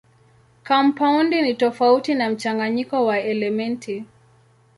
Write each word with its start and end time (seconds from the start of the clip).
Kampaundi 0.63 1.41
ni 1.41 1.53
tofauti 1.53 2.13
na 2.13 2.29
mchanganyiko 2.29 3.05
wa 3.05 3.19
elementi. 3.19 4.05